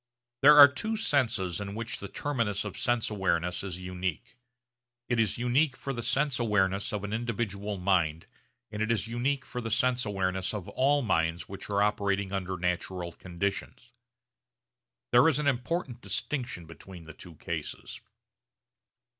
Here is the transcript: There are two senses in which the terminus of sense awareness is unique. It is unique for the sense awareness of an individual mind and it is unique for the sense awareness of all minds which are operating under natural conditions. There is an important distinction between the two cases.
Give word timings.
There 0.41 0.57
are 0.57 0.67
two 0.67 0.97
senses 0.97 1.61
in 1.61 1.75
which 1.75 1.99
the 1.99 2.07
terminus 2.07 2.65
of 2.65 2.75
sense 2.75 3.11
awareness 3.11 3.63
is 3.63 3.79
unique. 3.79 4.35
It 5.07 5.19
is 5.19 5.37
unique 5.37 5.77
for 5.77 5.93
the 5.93 6.01
sense 6.01 6.39
awareness 6.39 6.91
of 6.91 7.03
an 7.03 7.13
individual 7.13 7.77
mind 7.77 8.25
and 8.71 8.81
it 8.81 8.91
is 8.91 9.05
unique 9.05 9.45
for 9.45 9.61
the 9.61 9.69
sense 9.69 10.03
awareness 10.03 10.55
of 10.55 10.67
all 10.69 11.03
minds 11.03 11.47
which 11.47 11.69
are 11.69 11.83
operating 11.83 12.31
under 12.33 12.57
natural 12.57 13.11
conditions. 13.11 13.91
There 15.11 15.27
is 15.29 15.37
an 15.37 15.45
important 15.45 16.01
distinction 16.01 16.65
between 16.65 17.03
the 17.03 17.13
two 17.13 17.35
cases. 17.35 18.01